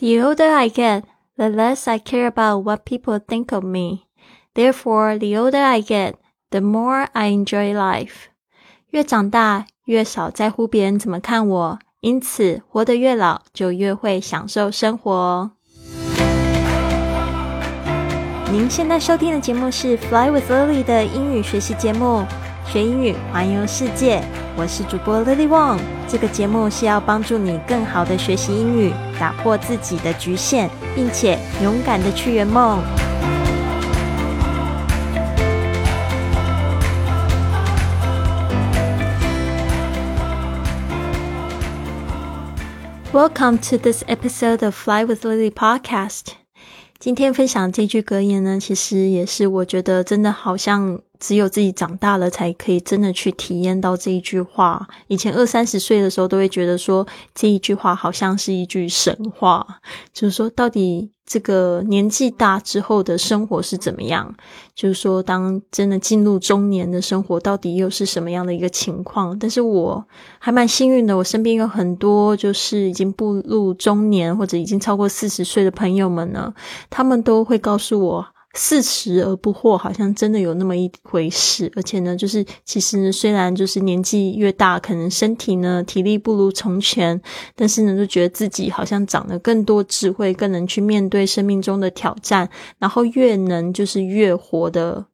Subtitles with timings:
[0.00, 1.02] The older I get,
[1.36, 4.06] the less I care about what people think of me.
[4.54, 6.14] Therefore, the older I get,
[6.52, 8.28] the more I enjoy life.
[8.90, 15.50] 越长大，越少在乎别人怎么看我，因此活得越老，就越会享受生活。
[18.52, 22.24] 您现在收听的节目是《Fly with Lily》的英语学习节目。
[22.64, 24.22] 学英语，环游世界。
[24.56, 25.80] 我是主播 Lily Wong。
[26.06, 32.81] 这个节目是要帮助你更好的学习英语，打破自己的局限，并且勇敢的去圆梦。
[43.13, 46.33] Welcome to this episode of Fly with Lily podcast。
[46.98, 51.00] 今天分享这句格言呢，其实也是我觉得真的好像。
[51.20, 54.86] 只有自己长大了，才可以真的去体验到这一句话。
[55.08, 59.80] 以前二三十岁的时候，都会觉得说这一句话好像是一句神话，
[60.12, 64.34] 就是说到底这个年纪大之后的生活是怎么样？
[64.74, 69.38] 就是说，当真的进入中年的生活，到底又是什么样的一个情况？
[69.38, 70.02] 但是我
[70.38, 76.54] 还蛮幸运的，我身边有很多就是已经步入中年或者已经超过四十岁的朋友们呢，
[76.88, 78.26] 他们都会告诉我。
[78.60, 81.70] 四十而不惑，好像真的有那么一回事。
[81.76, 87.22] 而且呢，就是其实，虽然就是年纪越大，可能身体呢体力不如从前，
[87.54, 95.06] 但是呢，就觉得自己好像长了更多智慧，更能去面对生命中的挑战，然后越能就是越活的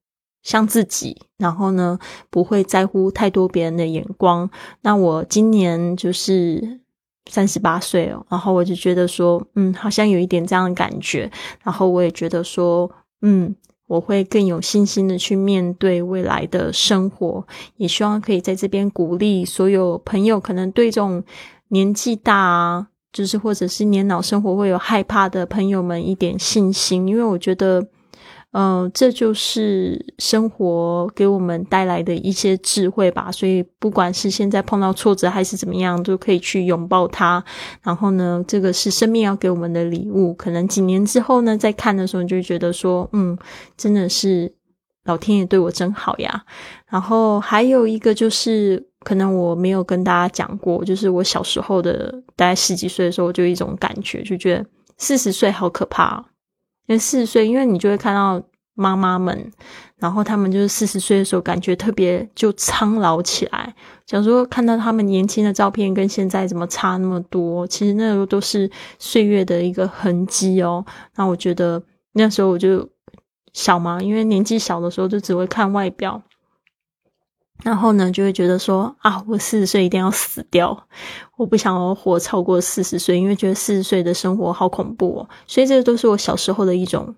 [0.42, 1.98] 像自己，然后呢，
[2.30, 4.48] 不会在乎太多别人的眼光。
[4.80, 6.80] 那我今年就是
[7.30, 11.30] 三十八岁哦，然后我就觉得说，嗯，好像有一点这样的感觉。
[11.62, 12.90] 然后我也觉得说。
[13.26, 13.54] 嗯，
[13.86, 17.46] 我会更有信心的去面对未来的生活，
[17.78, 21.24] 也希望可以在这边鼓励所有朋友，可能对这种
[21.68, 27.88] 年纪大啊，就是或者是年老生活会有害怕的朋友们一点信心，因为我觉得。
[28.56, 33.32] 嗯，这就是生活给我们带来的一些智慧吧。
[33.32, 37.44] 所以，不管是现在碰到挫折还是怎么样，都可以去拥抱它。
[37.82, 40.32] 然后呢，这个是生命要给我们的礼物。
[40.34, 43.36] 可能几年之后呢，再看的时候，你就觉得说，嗯，
[43.76, 44.54] 真的是
[45.04, 46.44] 老天爷对我真好呀。
[46.88, 54.64] 然后还有一个就是，可能我没有跟大家讲过，就是我小时候的，大概十几岁的时候，就一种感觉，就觉得
[54.96, 56.24] 四十岁好可怕。
[56.88, 58.42] 为四十岁，因为你就会看到
[58.74, 59.50] 妈妈们，
[59.96, 63.74] 然后他们就是四十岁的时候，感觉特别就苍老起来。
[64.04, 67.66] 假如说看到他们年轻的照片，跟现在怎么差那么多？
[67.66, 70.84] 其实那时候都是岁月的一个痕迹哦。
[71.16, 72.88] 那我觉得那时候我就
[73.52, 76.22] 小嘛，因为年纪小的时候就只会看外表。
[77.62, 80.86] 然后呢，就会觉得说啊，我四十岁一定要死掉，
[81.36, 85.28] 我不想要活超过四十岁，因为觉得四十岁的生活好恐怖哦。
[85.46, 87.14] 所以这都是我小时候的一种，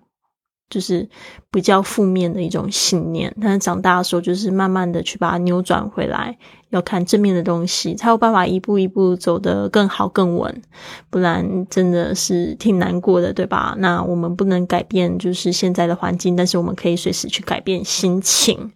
[0.69, 1.07] 就是
[1.51, 3.35] 比较负面的一种信念。
[3.41, 6.37] 但是长大的时候，就是慢慢的去把它扭转回来。
[6.69, 10.61] 要看正面的东西，才有办法一步一步走得更好更稳，
[11.09, 13.73] 不然真的是挺难过的，对吧？
[13.77, 18.71] 那我们不能改变就是现在的环境，但是我们可以随时去改变心情。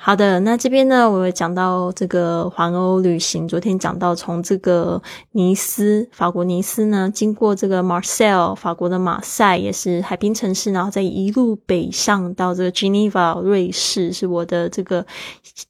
[0.00, 3.48] 好的，那这边呢，我会讲到这个环欧旅行。
[3.48, 15.04] 昨天讲到从这个尼斯，法国尼斯呢，经过这个马赛，法国的马赛也是海滨城市，然后再一路北上到这个 Geneva，瑞士是我的这个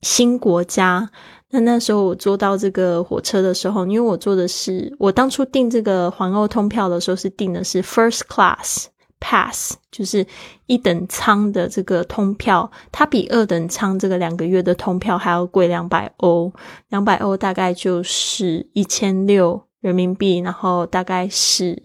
[0.02, 1.10] 新国家。
[1.50, 8.84] 那那时候我坐到这个火车的时候，因为我坐的是我当初订这个环欧通票的时候是订的是 first class
[9.18, 10.26] pass，就是
[10.66, 16.52] 一等舱的这个通票，它比二等舱这个两个月的通票还要贵两百欧，
[16.88, 21.82] 两百欧大概就是一千六人民币，然后大概是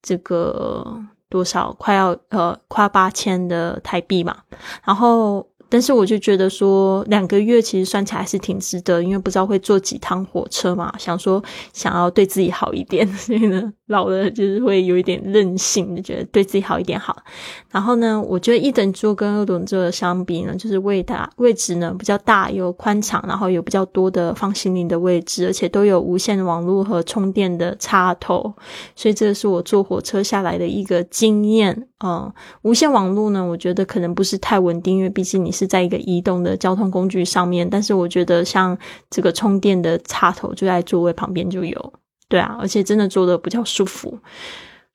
[0.00, 0.86] 这个
[1.28, 1.74] 多少？
[1.76, 4.36] 快要呃快八千的台币嘛，
[4.84, 5.48] 然后。
[5.72, 17.16] 但是我就觉得说两个月其实算起来是挺值得，因为不知道会坐几趟火车嘛，想说想要对自己好一点，所以呢老了就是会有一点任性，就觉得对自己好一点好。
[17.70, 28.52] 然后呢，我觉得一等座跟二等座相比呢，就是位大位置呢比较大，有宽敞，然后有比较多的放行李的位置，而且都有无线网络和充电的插头，
[28.96, 31.86] 所以这个是我坐火车下来的一个经验。
[32.04, 37.68] 嗯，无线网络呢，我觉得可能不是太稳定，因为毕竟你是在一个移动的交通工具上面。
[37.70, 38.76] 但是我觉得像
[39.08, 41.92] 这个充电的插头就在座位旁边就有，
[42.32, 44.18] 对啊，而且真的坐的比较舒服。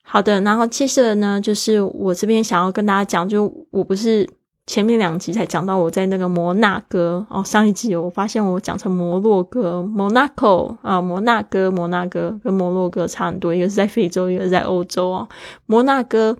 [0.02, 4.28] 好的，然后接着呢，就是我这边想要跟大家讲，就我不是
[4.66, 15.28] 前面两集才讲到我在那个摩纳哥哦，上一集我发现我讲成摩洛哥 （Monaco） 啊，摩纳哥，摩纳哥跟摩洛哥差很多，一个是在非洲，一个是在欧洲哦。
[15.66, 16.36] 摩纳哥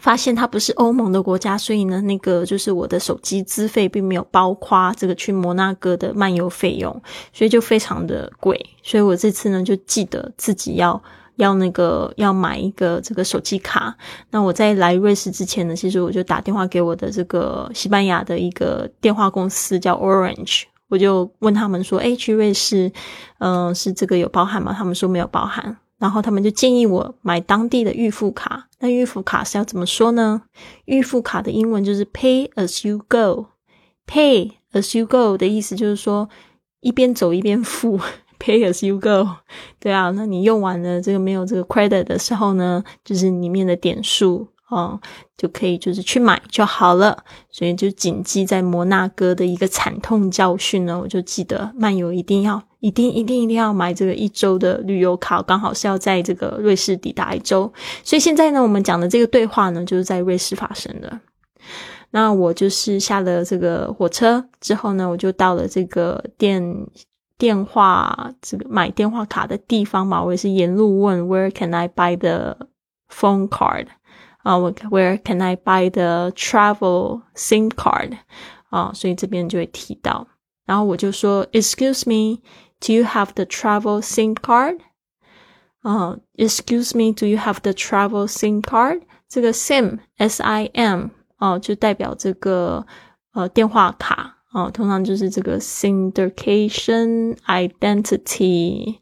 [0.00, 7.02] 发现它不是欧盟的国家，所以呢，那个就是我的手机资费并没有包括这个去摩纳哥的漫游费用，
[7.32, 8.58] 所以就非常的贵。
[8.82, 11.02] 所以我这次呢，就记得自己要。
[11.36, 13.96] 要那个要买一个这个手机卡，
[14.30, 22.92] 那我在来瑞士之前呢，其实我就打电话给我的这个西班牙的一个电话公司叫 Orange，我就问他们说，哎，去瑞士，
[23.38, 24.74] 嗯，是这个有包含吗？
[24.76, 28.68] 他们说没有包含，然后他们就建议我买当地的预付卡。
[28.80, 30.42] 那预付卡是要怎么说呢？
[30.86, 36.28] 预付卡的英文就是 Pay as you go，Pay as you go 的意思就是说
[36.80, 38.00] 一边走一边付。
[38.40, 39.36] Pay as you go，
[39.78, 45.00] 对啊，那你用完了这个没有这个 credit 的时候呢，就是里面的点数哦，
[45.36, 47.22] 就可以就是去买就好了。
[47.48, 57.72] 所以就谨记在摩纳哥的一个惨痛教训呢，我就记得漫游一定要一定一定一定要买这个一周的旅游卡，刚好是要在这个瑞士抵达一周。
[58.04, 61.20] 所以现在呢，我们讲的这个对话呢，就是在瑞士发生的。
[62.10, 66.86] 那我就是下了这个火车之后呢，我就到了这个店。
[67.38, 72.56] 电话这个买电话卡的地方嘛，我也是沿路问 Where can I buy the
[73.12, 73.88] phone card？
[74.44, 78.12] 啊，我 Where can I buy the travel SIM card？
[78.70, 80.28] 啊，所以这边就会提到，
[80.66, 82.38] 然后我就说，Excuse me
[82.81, 84.79] me，Do you have the travel SIM card？
[85.81, 89.01] 啊，Excuse me，Do you have the travel SIM card？
[89.27, 92.85] 这个 SIM S I M 哦，就代表这个
[93.33, 94.35] 呃电话卡。
[94.53, 98.95] 哦，通常就是这个 syndication identity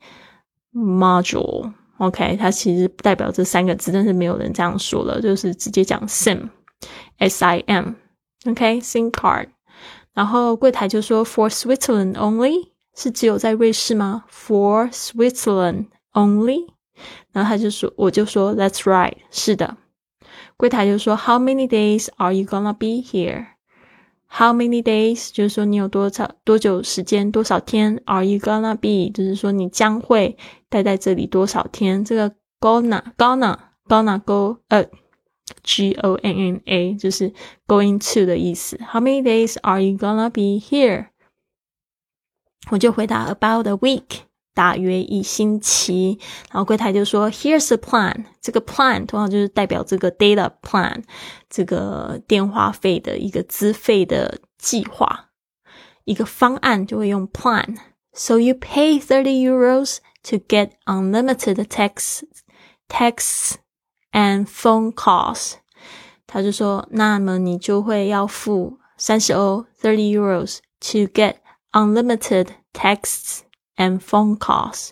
[0.74, 9.50] module，OK，它其实代表这三个字，但是没有人这样说了，就是直接讲 SIM，S I M，OK，SIM card。
[10.14, 14.26] 然后柜台就说 For Switzerland only， 是只有在瑞士吗？
[14.32, 16.68] For Switzerland only。
[17.32, 19.78] 然后他就说，我就说 That's right，是的。
[20.58, 25.30] 柜台就说 How many days are you gonna be here？How many days？
[25.34, 28.02] 就是说你有多少多久时间多少天？
[28.06, 29.12] Are you gonna be？
[29.14, 30.38] 就是说你将会
[30.70, 32.04] 待在这里多少天？
[32.06, 33.58] 这个 gonna gonna
[33.88, 34.86] gonna go 呃
[35.64, 37.34] G O N N A 就是
[37.68, 38.80] going to 的意思。
[38.92, 41.08] How many days are you gonna be here？
[42.72, 44.22] 我就回答 about a week。
[44.54, 46.18] 大约一星期，
[46.50, 51.04] 然后柜台就说：“Here's a plan。”这个 plan 通常就是代表这个 data plan，
[51.50, 55.32] 这个电话费的一个资费的计划，
[56.06, 62.22] 一个方案就会用 plan。So you pay thirty euros to get unlimited text,
[62.88, 63.56] texts
[64.14, 65.56] and phone calls。
[66.26, 71.36] 他就说，那么你就会要付三十欧 （thirty euros） to get
[71.72, 74.92] unlimited texts。and phone calls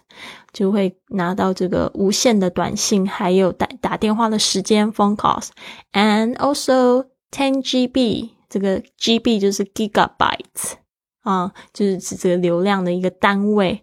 [0.52, 10.74] 就会拿到这个无限的短信，还有打打电话的时间 phone calls，and also ten GB 这个 GB 就是 gigabytes
[11.22, 13.82] 啊，就是指这个流量的一个单位。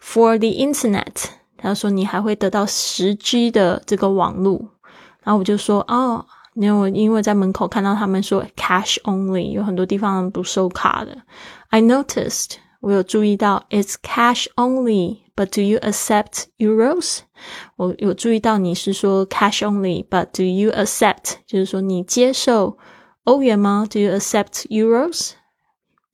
[0.00, 1.26] For the internet，
[1.58, 4.70] 他说你还会得到十 G 的这个网络。
[5.22, 11.16] 然后我就说哦， 因为因为在门口看到他们说 cash only，有很多地方不收卡的。
[11.68, 12.56] I noticed。
[12.80, 17.18] 我有注意到，it's cash only，but do you accept euros？
[17.76, 21.34] 我有注意到你是说 cash only，but do you accept？
[21.46, 22.78] 就是说你接受
[23.24, 23.86] 欧元吗？
[23.90, 25.32] Do you accept euros？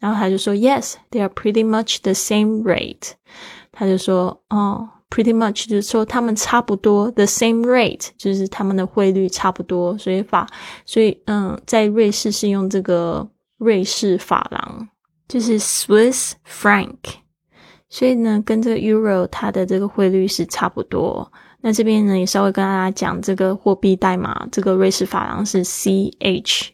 [0.01, 3.13] 然后他就说，yes，they are pretty much the same rate。
[3.71, 10.48] 他就说，哦 ，pretty much 就是说他们差不多，the same rate 就是他们的汇率差不多，所以法，
[10.88, 14.88] 所以嗯，在瑞士是用这个瑞士法郎。
[15.28, 16.98] 就是 Swiss franc，
[17.88, 21.32] 所以呢，跟这个 Euro 它的这个汇率是差不多。
[21.62, 26.74] 那这边呢，也稍微跟大家讲这个货币代码，这个瑞士法郎是 CHF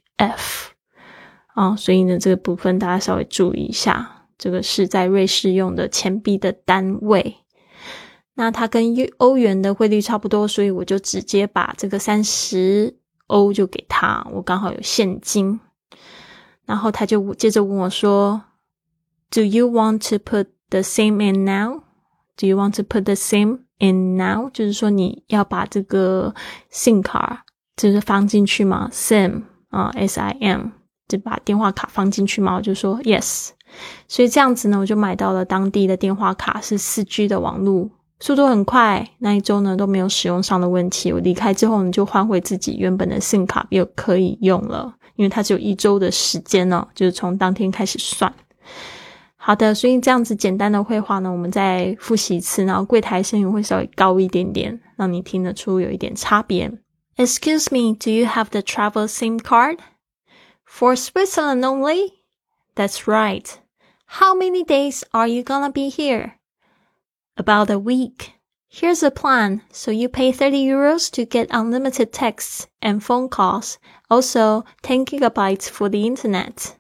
[1.54, 7.36] 啊，所以呢，这个部分大家稍微注意一下，这个是在瑞士用的钱币的单位。
[8.40, 15.60] 那它跟欧元的汇率差不多，所以我就直接把这个三十欧就给他，我刚好有现金。
[16.68, 18.40] 然后他就接着问我说
[19.32, 21.82] ：“Do you want to put the same in now?
[22.36, 24.52] Do you want to put the same in now？
[24.52, 26.36] 就是说你要把这个
[26.70, 27.44] SIM 卡
[27.76, 30.68] 就是放进去吗？SIM 啊，S I M
[31.08, 32.58] 就把电话卡放进去吗？
[32.58, 33.50] 我就说 Yes。
[34.08, 41.14] 所以这样子呢，我就买到了当地的电话卡，是四 G 的网络速度很快，那一周呢都没有使用上的问题。
[41.14, 48.34] 我离开之后呢，就换回自己原本的 SIM 卡，又可以用了，因为它只有一周的时间呢，就是从当天开始算。
[49.36, 56.72] 好的，所以这样子简单的绘画呢，我们再复习一次，然后柜台声音会稍微高一点点，让你听得出有一点差别。
[57.16, 59.78] Excuse me, do you have the travel SIM card
[60.68, 62.14] for Switzerland only?
[62.76, 63.46] That's right.
[64.06, 66.37] How many days are you gonna be here?
[67.37, 68.35] About a week.
[68.69, 69.63] Here's a plan.
[69.71, 73.79] So you pay 30 euros to get unlimited texts and phone calls.
[74.11, 76.77] Also 10 gigabytes for the internet.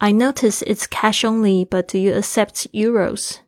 [0.00, 3.40] I notice it's cash only, but do you accept euros?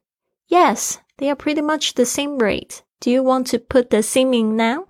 [0.49, 2.83] Yes, they are pretty much the same rate.
[3.01, 4.87] Do you want to put the SIM in now?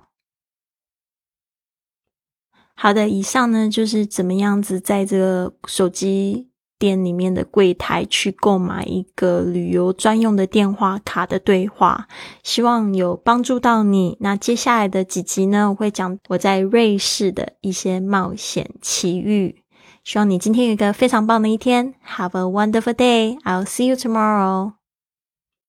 [2.74, 12.07] 好的，以上呢就是怎么样子在这个手机 店里面的柜台去购买一个旅游专用的电话卡的对话，
[12.43, 14.17] 希望有帮助到你。
[14.19, 19.63] 那接下来的几集呢，我会讲我在瑞士的一些冒险奇遇。
[20.03, 21.93] 希望你今天有一个非常棒的一天。
[22.15, 23.37] Have a wonderful day.
[23.43, 24.76] I'll see you tomorrow.